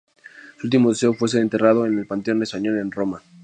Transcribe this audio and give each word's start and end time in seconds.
Su 0.59 0.65
último 0.65 0.89
deseo 0.89 1.13
fue 1.13 1.29
ser 1.29 1.43
enterrado 1.43 1.85
en 1.85 1.99
el 1.99 2.07
panteón 2.07 2.41
español 2.41 2.79
en 2.79 2.89
Roma. 2.89 3.21